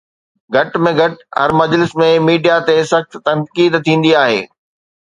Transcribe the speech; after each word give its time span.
گهٽ 0.53 0.71
۾ 0.85 0.93
گهٽ 0.99 1.13
هر 1.41 1.51
مجلس 1.61 1.91
۾ 2.03 2.09
ميڊيا 2.27 2.55
تي 2.67 2.77
سخت 2.95 3.11
تنقيد 3.25 3.73
ٿيندي 3.87 4.11
آهي. 4.25 4.41